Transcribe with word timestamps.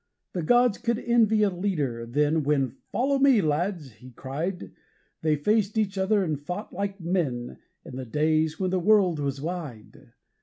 The 0.33 0.41
gods 0.41 0.79
could 0.79 0.97
envy 0.97 1.43
a 1.43 1.51
leader 1.51 2.07
then 2.07 2.41
when 2.41 2.77
'Follow 2.91 3.19
me, 3.19 3.39
lads!' 3.39 3.91
he 3.91 4.09
cried 4.09 4.71
They 5.21 5.35
faced 5.35 5.77
each 5.77 5.95
other 5.95 6.23
and 6.23 6.41
fought 6.41 6.73
like 6.73 6.99
men 6.99 7.59
in 7.85 7.97
the 7.97 8.05
days 8.07 8.59
when 8.59 8.71
the 8.71 8.79
world 8.79 9.19
was 9.19 9.39
wide. 9.39 10.13